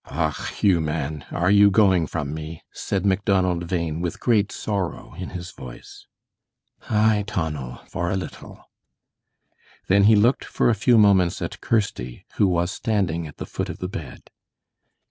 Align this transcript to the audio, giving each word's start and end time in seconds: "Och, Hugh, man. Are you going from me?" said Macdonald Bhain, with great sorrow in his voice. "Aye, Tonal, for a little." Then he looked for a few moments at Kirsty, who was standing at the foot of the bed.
"Och, 0.05 0.33
Hugh, 0.47 0.79
man. 0.81 1.25
Are 1.29 1.51
you 1.51 1.69
going 1.69 2.07
from 2.07 2.33
me?" 2.33 2.63
said 2.71 3.05
Macdonald 3.05 3.67
Bhain, 3.67 4.01
with 4.01 4.19
great 4.19 4.51
sorrow 4.51 5.13
in 5.13 5.29
his 5.29 5.51
voice. 5.51 6.07
"Aye, 6.89 7.23
Tonal, 7.27 7.81
for 7.87 8.09
a 8.09 8.17
little." 8.17 8.63
Then 9.87 10.05
he 10.05 10.15
looked 10.15 10.43
for 10.43 10.71
a 10.71 10.73
few 10.73 10.97
moments 10.97 11.39
at 11.39 11.61
Kirsty, 11.61 12.25
who 12.37 12.47
was 12.47 12.71
standing 12.71 13.27
at 13.27 13.37
the 13.37 13.45
foot 13.45 13.69
of 13.69 13.77
the 13.77 13.87
bed. 13.87 14.31